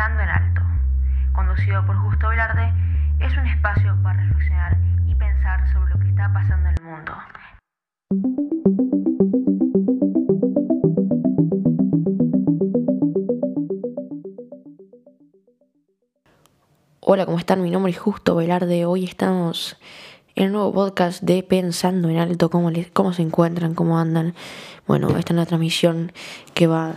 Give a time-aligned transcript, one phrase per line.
[0.00, 0.62] Pensando en Alto,
[1.34, 2.72] conducido por Justo Velarde,
[3.18, 7.12] es un espacio para reflexionar y pensar sobre lo que está pasando en el mundo.
[17.00, 17.62] Hola, ¿cómo están?
[17.62, 18.86] Mi nombre es Justo Velarde.
[18.86, 19.76] Hoy estamos
[20.34, 22.48] en el nuevo podcast de Pensando en Alto.
[22.48, 23.74] ¿Cómo, les, ¿Cómo se encuentran?
[23.74, 24.34] ¿Cómo andan?
[24.86, 26.10] Bueno, esta es una transmisión
[26.54, 26.94] que va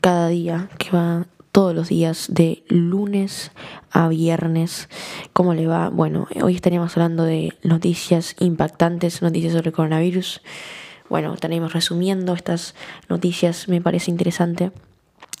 [0.00, 3.52] cada día, que va todos los días de lunes
[3.92, 4.88] a viernes.
[5.32, 5.88] ¿Cómo le va?
[5.88, 10.42] Bueno, hoy estaríamos hablando de noticias impactantes, noticias sobre coronavirus.
[11.08, 12.74] Bueno, estaremos resumiendo estas
[13.08, 14.72] noticias, me parece interesante.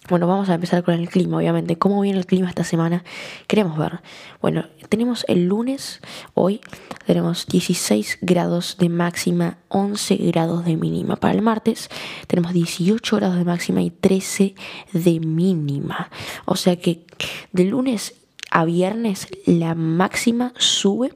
[0.08, 1.78] Bueno, vamos a empezar con el clima, obviamente.
[1.78, 3.04] ¿Cómo viene el clima esta semana?
[3.46, 4.00] Queremos ver.
[4.42, 6.02] Bueno, tenemos el lunes,
[6.34, 6.60] hoy,
[7.06, 11.16] tenemos 16 grados de máxima, 11 grados de mínima.
[11.16, 11.88] Para el martes
[12.26, 14.54] tenemos 18 grados de máxima y 13
[14.92, 16.10] de mínima.
[16.44, 17.06] O sea que
[17.52, 18.14] de lunes
[18.50, 21.14] a viernes la máxima sube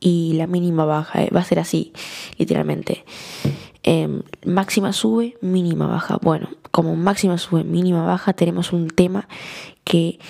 [0.00, 1.22] y la mínima baja.
[1.22, 1.30] ¿eh?
[1.34, 1.92] Va a ser así,
[2.38, 3.04] literalmente.
[3.82, 6.18] Em, máxima sube, mínima baja.
[6.20, 6.48] Bueno,
[6.78, 9.26] como máxima sube, mínima baja, tenemos un tema
[9.82, 10.20] que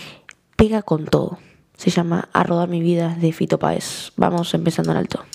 [0.56, 1.36] pega con todo.
[1.77, 4.12] Se llama A rodar mi vida de Fito Páez.
[4.16, 5.26] Vamos empezando en alto.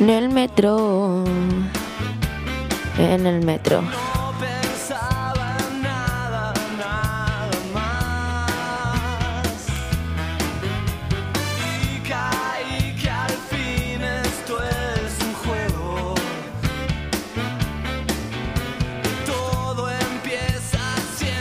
[0.00, 1.24] En el metro.
[2.98, 3.82] En el metro.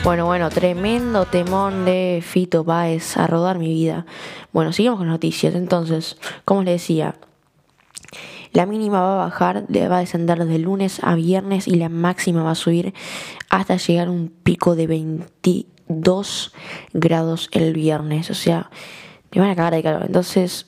[0.03, 4.05] Bueno, bueno, tremendo temón de Fito Páez a rodar mi vida.
[4.51, 5.53] Bueno, seguimos con noticias.
[5.53, 7.15] Entonces, como les decía,
[8.57, 12.41] la mínima va a bajar, va a descender de lunes a viernes y la máxima
[12.41, 12.95] va a subir
[13.51, 16.53] hasta llegar a un pico de 22
[16.91, 18.31] grados el viernes.
[18.31, 18.71] O sea,
[19.31, 20.05] me van a cagar de calor.
[20.07, 20.65] Entonces,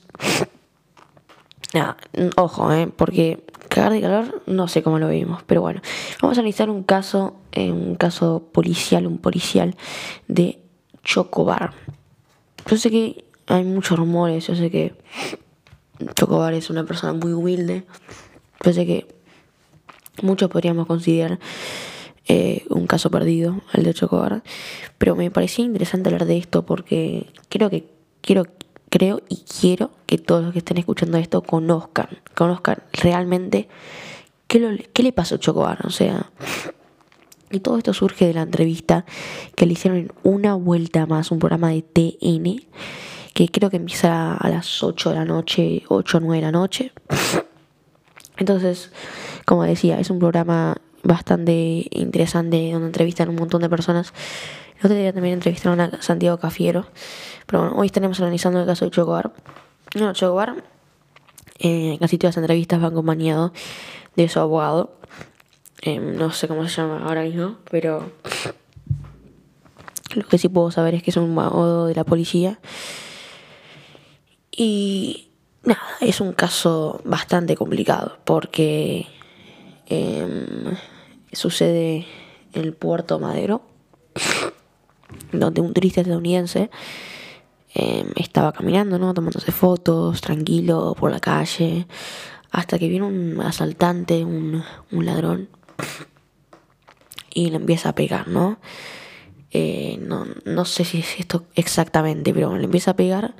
[2.38, 5.42] ojo, eh, porque cagar de calor no sé cómo lo vimos.
[5.48, 5.82] Pero bueno,
[6.22, 9.76] vamos a analizar un caso, eh, un caso policial, un policial
[10.28, 10.62] de
[11.04, 11.74] Chocobar.
[12.70, 14.94] Yo sé que hay muchos rumores, yo sé que
[16.16, 17.84] Chocobar es una persona muy humilde.
[18.64, 19.08] Pensé que
[20.22, 21.40] muchos podríamos considerar
[22.28, 24.44] eh, un caso perdido, el de Chocobar.
[24.98, 27.88] Pero me parecía interesante hablar de esto porque creo que
[28.22, 28.46] quiero,
[28.90, 33.68] creo y quiero que todos los que estén escuchando esto conozcan, conozcan realmente
[34.48, 35.86] qué, qué le pasó a Chocobar.
[35.86, 36.32] O sea,
[37.52, 39.06] y todo esto surge de la entrevista
[39.56, 42.62] que le hicieron en Una Vuelta Más, un programa de TN
[43.40, 46.52] que creo que empieza a las 8 de la noche, 8 o 9 de la
[46.52, 46.92] noche.
[48.38, 48.92] Entonces,
[49.46, 54.14] como decía, es un programa bastante interesante donde entrevistan un montón de personas.
[54.80, 56.88] El otro día también entrevistaron a Santiago Cafiero.
[57.46, 59.32] Pero bueno, hoy estaremos analizando el caso de Chocobar.
[59.96, 60.62] No, Chocobar,
[61.60, 63.54] eh, casi todas las entrevistas van acompañado
[64.18, 64.98] de su abogado.
[65.82, 68.12] Em, no sé cómo se llama ahora mismo, pero
[70.14, 72.60] lo que sí puedo saber es que es un abogado de la policía
[74.62, 75.30] y
[75.64, 79.08] nada, es un caso bastante complicado porque
[79.88, 80.76] em,
[81.32, 82.06] sucede
[82.52, 83.62] en el puerto Madero,
[85.32, 86.70] donde un turista estadounidense
[87.74, 89.14] em, estaba caminando, ¿no?
[89.14, 91.88] Tomándose fotos, tranquilo, por la calle,
[92.52, 95.48] hasta que viene un asaltante, un, un ladrón,
[97.34, 98.60] y le empieza a pegar, ¿no?
[99.52, 103.36] Eh, no, no sé si es esto exactamente, pero le empieza a pegar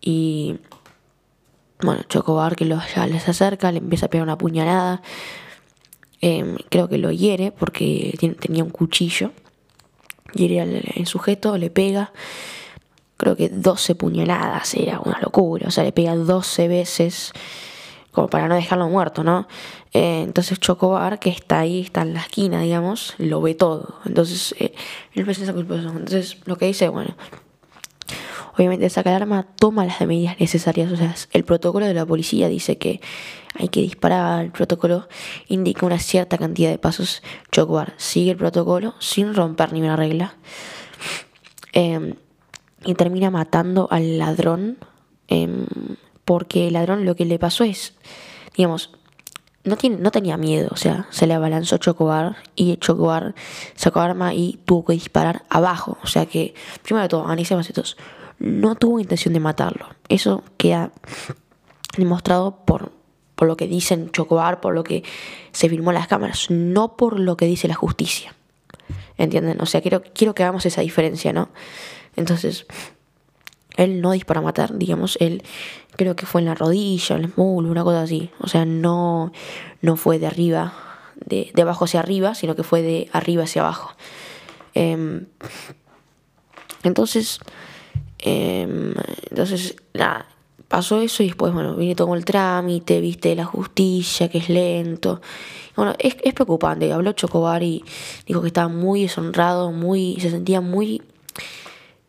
[0.00, 0.58] y
[1.82, 5.02] bueno, Chocobar que lo, ya les acerca, le empieza a pegar una puñalada.
[6.20, 9.32] Em, creo que lo hiere porque tenía un cuchillo.
[10.34, 12.12] Hiere al, sujeto, le pega.
[13.16, 15.68] Creo que 12 puñaladas, era una locura.
[15.68, 17.32] O sea, le pega 12 veces
[18.12, 19.46] como para no dejarlo muerto, ¿no?
[19.92, 24.00] Eh, entonces Chocobar, que está ahí, está en la esquina, digamos, lo ve todo.
[24.04, 24.74] Entonces, eh,
[25.14, 27.14] él Entonces, lo que dice, bueno,
[28.60, 30.92] obviamente saca el arma, toma las medidas necesarias.
[30.92, 33.00] O sea, el protocolo de la policía dice que
[33.54, 34.44] hay que disparar.
[34.44, 35.08] El protocolo
[35.48, 37.22] indica una cierta cantidad de pasos.
[37.50, 40.34] Chocobar sigue el protocolo sin romper ninguna regla.
[41.72, 42.16] Em,
[42.84, 44.76] y termina matando al ladrón.
[45.28, 45.64] Em,
[46.26, 47.94] porque el ladrón lo que le pasó es,
[48.54, 48.90] digamos,
[49.64, 53.34] no, tiene, no tenía miedo, o sea, se le abalanzó Chocobar y Chocobar
[53.74, 55.98] sacó arma y tuvo que disparar abajo.
[56.02, 57.96] O sea que, primero de todo, analicemos estos,
[58.40, 59.86] no tuvo intención de matarlo.
[60.08, 60.90] Eso queda
[61.96, 62.90] demostrado por,
[63.36, 65.04] por lo que dicen Chocobar, por lo que
[65.52, 68.34] se filmó en las cámaras, no por lo que dice la justicia.
[69.18, 69.60] ¿Entienden?
[69.60, 71.50] O sea, quiero, quiero que hagamos esa diferencia, ¿no?
[72.16, 72.66] Entonces,
[73.76, 75.42] él no disparó a matar, digamos, él
[75.96, 78.30] creo que fue en la rodilla, en el muslo, una cosa así.
[78.40, 79.32] O sea, no,
[79.82, 80.72] no fue de arriba,
[81.16, 83.94] de, de abajo hacia arriba, sino que fue de arriba hacia abajo.
[84.72, 85.26] Em,
[86.82, 87.40] entonces,
[88.22, 88.94] em,
[89.30, 90.26] entonces, nada,
[90.68, 95.20] pasó eso y después, bueno, vine todo el trámite, viste, la justicia, que es lento.
[95.76, 96.92] Bueno, es, es preocupante.
[96.92, 97.84] Habló Chocobar y
[98.26, 101.02] dijo que estaba muy deshonrado, muy, se sentía muy,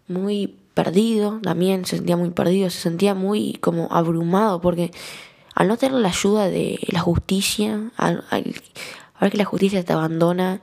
[0.08, 4.92] muy perdido también, se sentía muy perdido, se sentía muy como abrumado porque
[5.56, 8.24] al no tener la ayuda de la justicia, al,
[9.20, 10.62] ver que la justicia te abandona,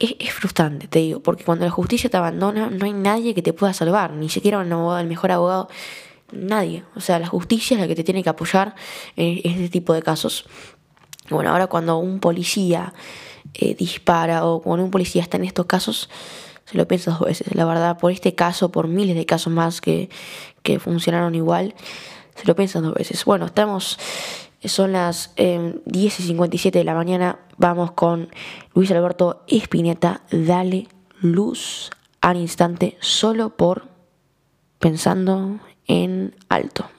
[0.00, 3.52] es, frustrante, te digo, porque cuando la justicia te abandona no hay nadie que te
[3.52, 5.68] pueda salvar, ni siquiera un abogado, el mejor abogado,
[6.32, 6.84] nadie.
[6.96, 8.74] O sea, la justicia es la que te tiene que apoyar
[9.16, 10.46] en, este tipo de casos.
[11.28, 12.94] Bueno, ahora cuando un policía
[13.54, 16.08] eh, dispara o cuando un policía está en estos casos,
[16.64, 17.54] se lo piensa dos veces.
[17.54, 20.08] La verdad, por este caso, por miles de casos más que,
[20.62, 21.74] que funcionaron igual,
[22.36, 23.24] se lo piensan dos veces.
[23.24, 23.98] Bueno, estamos,
[24.68, 27.38] son las 10 em, y 57 de la mañana.
[27.56, 28.28] Vamos con
[28.74, 30.22] Luis Alberto Espineta.
[30.30, 30.88] Dale
[31.20, 31.90] luz
[32.20, 33.88] al instante solo por
[34.78, 36.90] pensando en alto.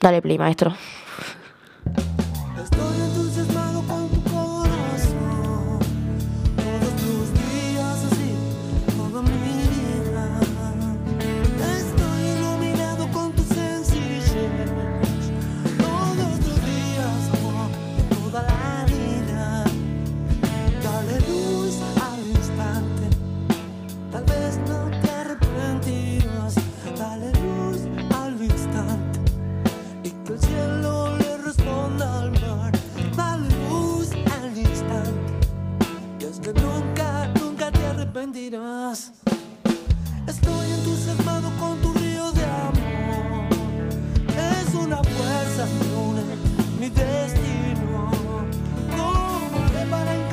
[0.00, 0.74] Dale play, maestro.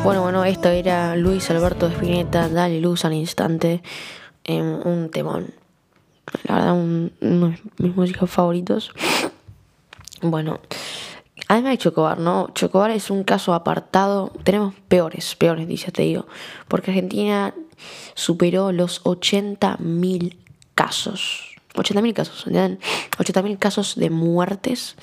[0.07, 3.83] Bueno, bueno, esto era Luis Alberto Espineta, Dale Luz al Instante,
[4.45, 5.53] en un temón.
[6.43, 8.93] La verdad, uno de mis músicos favoritos.
[10.21, 10.61] Bueno,
[11.49, 12.47] Además de Chocobar, ¿no?
[12.53, 14.31] Chocobar es un caso apartado.
[14.45, 16.25] Tenemos peores, peores, dice, te digo.
[16.69, 17.53] Porque Argentina
[18.13, 20.37] superó los 80.000
[20.73, 21.53] casos.
[21.73, 22.79] 80.000 casos, ¿entienden?
[23.17, 24.95] 80.000 casos de muertes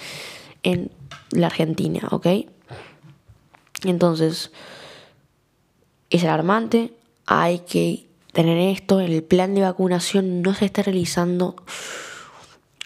[0.62, 0.90] en
[1.30, 2.26] la Argentina, ¿ok?
[3.84, 4.50] Entonces,
[6.16, 6.92] es alarmante.
[7.26, 9.00] Hay que tener esto.
[9.00, 11.56] El plan de vacunación no se está realizando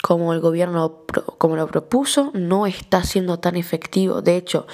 [0.02, 1.04] como el gobierno
[1.38, 4.22] como lo propuso, no está siendo tan efectivo.
[4.22, 4.66] De hecho,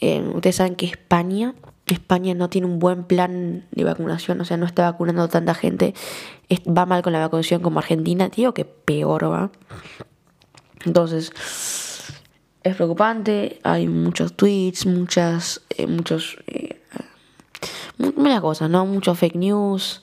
[0.00, 1.54] eh, ustedes saben que España,
[1.86, 5.94] España no tiene un buen plan de vacunación, o sea, no está vacunando tanta gente.
[6.66, 9.50] va mal con la vacunación como Argentina, digo que peor va.
[10.84, 11.32] Entonces,
[12.62, 16.80] es preocupante, hay muchos tweets, muchas, eh, muchos, eh,
[17.98, 18.86] muchas cosas, ¿no?
[18.86, 20.02] Muchos fake news.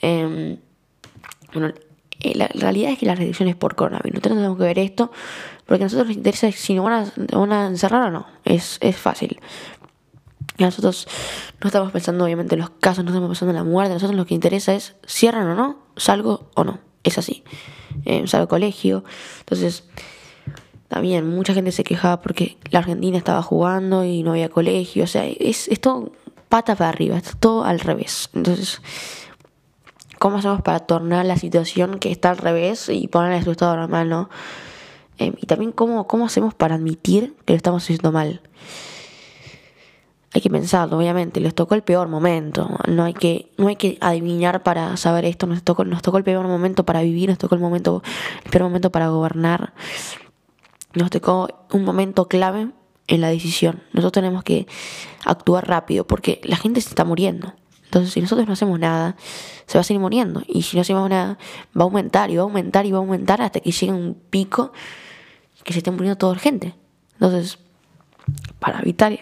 [0.00, 0.58] Em,
[1.52, 1.72] bueno,
[2.20, 4.14] eh, la realidad es que la restricción es por coronavirus.
[4.14, 5.10] Nosotros tenemos que ver esto
[5.66, 8.26] porque a nosotros nos interesa si nos van a, encerrar o no.
[8.44, 9.40] Es, es fácil.
[10.58, 11.08] Nosotros
[11.60, 13.92] no estamos pensando obviamente en los casos, no estamos pensando en la muerte.
[13.92, 16.80] A nosotros lo que interesa es cierran o no, salgo o no.
[17.04, 17.42] Es así.
[18.04, 19.04] Eh, salgo al colegio.
[19.40, 19.84] Entonces,
[20.88, 25.04] también mucha gente se quejaba porque la Argentina estaba jugando y no había colegio.
[25.04, 25.80] O sea, es, es
[26.52, 28.28] pata para arriba, es todo al revés.
[28.34, 28.82] Entonces,
[30.18, 33.74] ¿Cómo hacemos para tornar la situación que está al revés y ponerla en su estado
[33.74, 34.30] normal, no?
[35.18, 38.40] Em, y también cómo, cómo hacemos para admitir que lo estamos haciendo mal.
[40.32, 42.70] Hay que pensarlo, obviamente, les tocó el peor momento.
[42.86, 45.48] No hay que, no hay que adivinar para saber esto.
[45.48, 48.04] Nos tocó, nos tocó el peor momento para vivir, nos tocó el momento,
[48.44, 49.72] el peor momento para gobernar.
[50.94, 52.68] Nos tocó un momento clave
[53.14, 53.82] en la decisión.
[53.92, 54.66] Nosotros tenemos que
[55.24, 57.54] actuar rápido porque la gente se está muriendo.
[57.84, 59.16] Entonces, si nosotros no hacemos nada,
[59.66, 60.42] se va a seguir muriendo.
[60.48, 61.36] Y si no hacemos nada,
[61.78, 64.14] va a aumentar y va a aumentar y va a aumentar hasta que llegue un
[64.30, 64.72] pico
[65.62, 66.74] que se esté muriendo toda la gente.
[67.14, 67.58] Entonces,
[68.58, 69.12] para evitar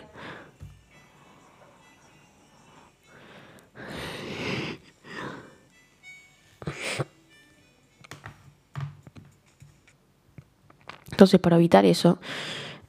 [11.10, 12.18] Entonces, para evitar eso,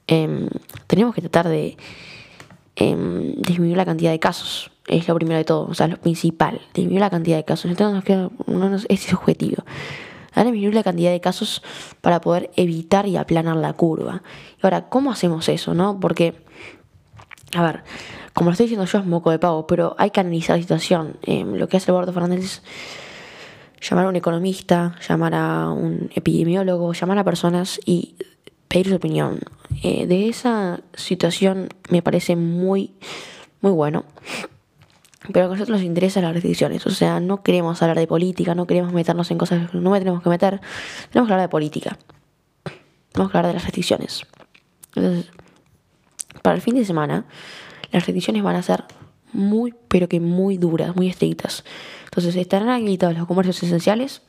[0.06, 0.48] em,
[0.86, 1.76] tenemos que tratar de
[2.76, 4.70] em, disminuir la cantidad de casos.
[4.86, 7.70] Es lo primero de todo, o sea, lo principal, disminuir la cantidad de casos.
[7.70, 9.64] Entonces, no es objetivo.
[10.34, 11.62] Ahora disminuir la cantidad de casos
[12.00, 14.22] para poder evitar y aplanar la curva.
[14.62, 16.00] Ahora, ¿cómo hacemos eso, no?
[16.00, 16.34] Porque,
[17.54, 17.84] a ver,
[18.32, 21.18] como lo estoy diciendo yo es moco de pavo, pero hay que analizar la situación.
[21.22, 22.62] Em, lo que hace Eduardo Fernández es
[23.82, 28.14] llamar a un economista, llamar a un epidemiólogo, llamar a personas y
[28.72, 29.40] pedir su opinión.
[29.82, 32.94] Eh, de esa situación me parece muy,
[33.60, 34.04] muy bueno.
[35.32, 36.86] Pero a nosotros nos interesan las restricciones.
[36.86, 39.98] O sea, no queremos hablar de política, no queremos meternos en cosas que no me
[39.98, 40.60] tenemos que meter.
[41.10, 41.98] Tenemos que hablar de política.
[43.12, 44.26] Tenemos que hablar de las restricciones.
[44.94, 45.30] Entonces,
[46.40, 47.26] para el fin de semana,
[47.92, 48.84] las restricciones van a ser
[49.32, 51.62] muy, pero que muy duras, muy estrictas.
[52.04, 54.22] Entonces estarán habilitados los comercios esenciales,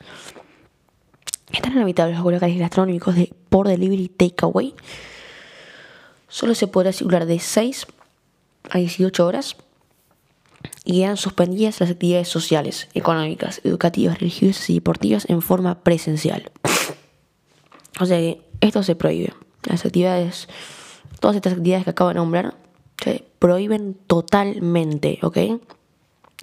[1.50, 4.74] estarán habilitados los locales gastronómicos de por delivery takeaway.
[6.26, 7.86] Solo se podrá circular de 6
[8.68, 9.54] a 18 horas
[10.84, 16.50] y quedan suspendidas las actividades sociales, económicas, educativas, religiosas y deportivas en forma presencial.
[18.00, 19.32] O sea que esto se prohíbe.
[19.62, 20.48] Las actividades,
[21.20, 22.56] todas estas actividades que acabo de nombrar,
[23.04, 25.38] se prohíben totalmente, ¿ok?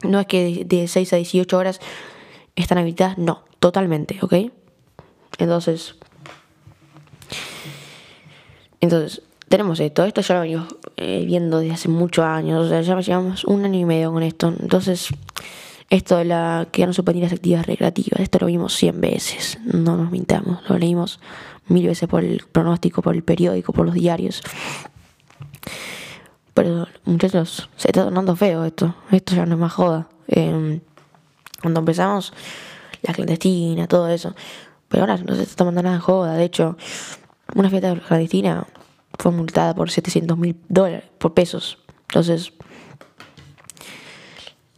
[0.04, 1.82] No es que de 6 a 18 horas
[2.56, 4.34] están habilitadas, no, totalmente, ¿ok?
[5.40, 5.96] Entonces,
[8.82, 12.82] entonces, tenemos esto, esto ya lo venimos eh, viendo desde hace muchos años, o sea,
[12.82, 15.10] ya llevamos un año y medio con esto, entonces,
[15.90, 20.12] esto de la que no las actividades recreativas, esto lo vimos 100 veces, no nos
[20.12, 21.20] mintamos, lo leímos
[21.68, 24.42] mil veces por el pronóstico, por el periódico, por los diarios.
[26.54, 28.94] Pero muchachos, se está tornando feo esto.
[29.12, 30.08] Esto ya no es más joda.
[30.28, 30.82] Em,
[31.62, 32.34] cuando empezamos,
[33.02, 34.36] la clandestina, todo eso.
[34.90, 36.34] Pero ahora no se está tomando nada de joda.
[36.34, 36.78] De hecho,
[37.56, 38.68] una fiesta clandestina
[39.18, 41.78] fue multada por 700 mil dólares, por pesos.
[42.10, 42.54] Entonces,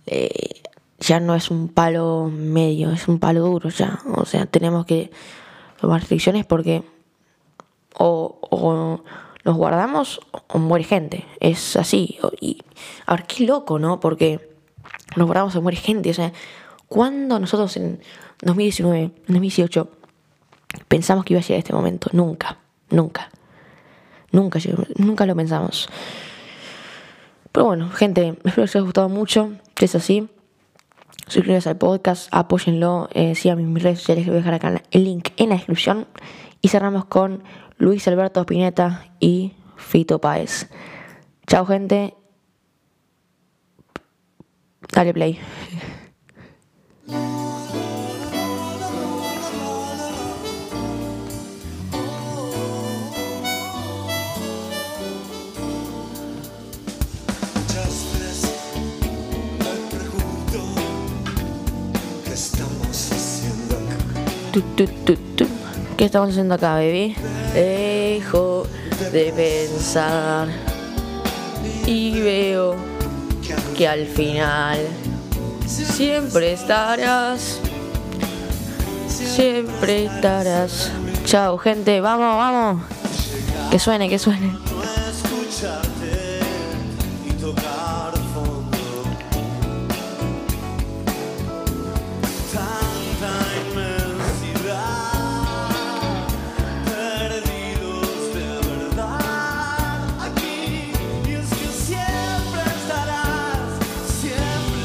[0.06, 0.62] eh,
[1.00, 4.00] ya no es un palo medio, es un palo duro ya.
[4.16, 5.12] O sea, tenemos que
[5.80, 6.84] tomar restricciones porque
[7.98, 9.04] o, o
[9.44, 11.26] nos guardamos o muere gente.
[11.40, 12.18] Es así.
[12.40, 12.62] Y,
[13.06, 14.00] a ver, qué loco, ¿no?
[14.00, 14.50] Porque
[15.16, 16.10] nos guardamos o muere gente.
[16.10, 16.32] O sea,
[16.88, 18.00] ¿cuándo nosotros en
[18.42, 19.90] 2019, en 2018,
[20.88, 22.10] pensamos que iba a llegar este momento?
[22.14, 22.58] Nunca,
[22.94, 23.30] nunca.
[24.32, 24.60] Nunca,
[24.98, 25.90] nunca lo pensamos.
[27.52, 29.54] Pero bueno, gente, espero que os haya gustado mucho.
[29.78, 30.30] Si es así,
[31.28, 35.30] suscríbanse al podcast, apóyenlo, eh, síganme mis redes sociales, voy a dejar acá el link
[35.38, 36.08] en la descripción.
[36.62, 37.44] Y cerramos con
[37.78, 40.70] Luis Alberto Spinetta y Fito Páez.
[41.46, 42.16] Chao gente.
[44.92, 45.40] Dale play.
[64.76, 67.16] ¿Qué estamos haciendo acá, baby?
[67.54, 68.66] Dejo
[69.12, 70.48] de pensar
[71.86, 72.76] y veo
[73.78, 74.80] que al final
[75.68, 77.60] siempre estarás,
[79.08, 80.92] siempre estarás.
[81.26, 82.84] Chao, gente, vamos, vamos.
[83.70, 84.58] Que suene, que suene.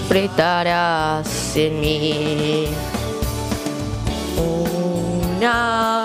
[0.08, 2.66] Apretarás en mí
[4.38, 5.97] una